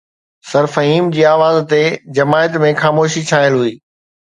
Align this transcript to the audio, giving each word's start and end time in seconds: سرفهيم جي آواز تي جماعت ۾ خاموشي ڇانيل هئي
سرفهيم 0.51 1.09
جي 1.17 1.21
آواز 1.33 1.57
تي 1.75 1.83
جماعت 2.19 2.53
۾ 2.67 2.75
خاموشي 2.85 3.21
ڇانيل 3.31 3.55
هئي 3.65 3.73